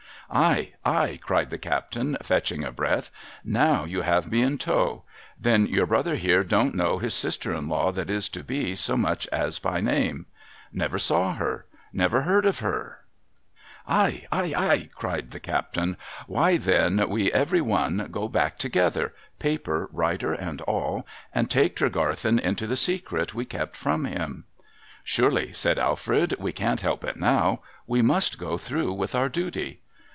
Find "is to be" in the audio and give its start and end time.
8.09-8.73